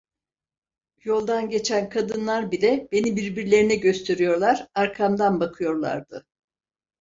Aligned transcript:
Yoldan 1.03 1.49
geçen 1.49 1.89
kadınlar 1.89 2.51
bile 2.51 2.87
beni 2.91 3.15
birbirlerine 3.15 3.75
gösteriyorlar, 3.75 4.67
arkamdan 4.75 5.39
bakıyorlardı. 5.39 6.27